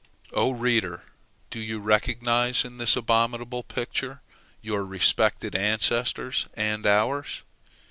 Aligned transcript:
Oh, 0.33 0.49
reader, 0.49 1.03
do 1.51 1.59
you 1.59 1.79
recognize 1.79 2.65
in 2.65 2.79
this 2.79 2.95
abominable 2.95 3.61
picture 3.61 4.23
your 4.59 4.83
respected 4.83 5.53
ancestors 5.53 6.47
and 6.55 6.87
ours? 6.87 7.43